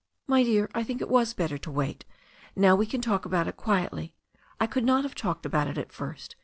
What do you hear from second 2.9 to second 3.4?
talk